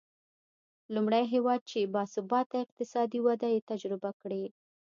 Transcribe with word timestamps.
لومړی 0.93 1.23
هېواد 1.33 1.61
چې 1.69 1.79
با 1.93 2.03
ثباته 2.13 2.57
اقتصادي 2.65 3.19
وده 3.27 3.47
یې 3.53 3.65
تجربه 3.71 4.09
کړې. 4.21 4.43